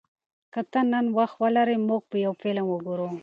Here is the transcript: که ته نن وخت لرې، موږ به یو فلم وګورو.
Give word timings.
که 0.53 0.61
ته 0.71 0.79
نن 0.91 1.05
وخت 1.17 1.37
لرې، 1.55 1.77
موږ 1.87 2.01
به 2.09 2.17
یو 2.25 2.33
فلم 2.41 2.65
وګورو. 2.69 3.07